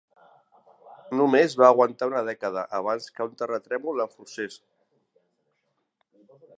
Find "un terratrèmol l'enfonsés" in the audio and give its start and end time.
3.29-4.61